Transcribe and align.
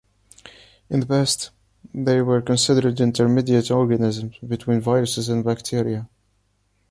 In 0.89 0.99
the 1.01 1.05
past, 1.05 1.51
they 1.93 2.23
were 2.23 2.41
considered 2.41 2.99
intermediate 2.99 3.69
organisms 3.69 4.35
between 4.39 4.81
viruses 4.81 5.29
and 5.29 5.43
bacteria. 5.45 6.09